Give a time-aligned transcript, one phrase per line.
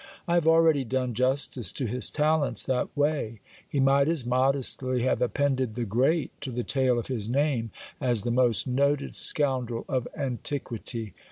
[0.27, 5.21] I have already done justice to his talents that way; he might as modestly have
[5.21, 10.07] appended "the great'' to the tail of his name, as the most noted scoundrel of
[10.17, 11.13] antiquity.